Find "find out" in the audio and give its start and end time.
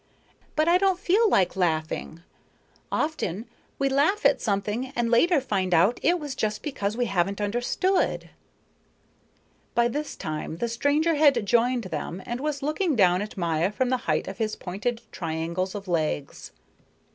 5.39-5.99